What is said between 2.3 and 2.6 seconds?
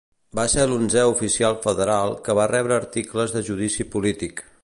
va